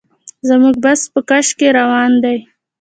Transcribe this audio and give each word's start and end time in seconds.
زموږ 0.47 0.75
بس 0.83 1.01
په 1.13 1.19
کش 1.29 1.47
کې 1.59 1.67
روان 1.77 2.11
دی. 2.23 2.37